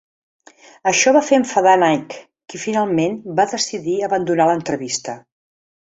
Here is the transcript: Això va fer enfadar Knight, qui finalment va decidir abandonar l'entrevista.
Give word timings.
Això 0.91 1.11
va 1.17 1.21
fer 1.27 1.37
enfadar 1.41 1.75
Knight, 1.79 2.15
qui 2.53 2.63
finalment 2.63 3.19
va 3.41 3.49
decidir 3.55 3.99
abandonar 4.09 4.49
l'entrevista. 4.53 5.17